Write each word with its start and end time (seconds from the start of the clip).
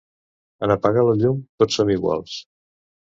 En 0.67 0.71
apagar 0.75 1.03
la 1.09 1.15
llum, 1.19 1.43
tots 1.63 1.81
som 1.81 1.93
iguals. 1.97 2.39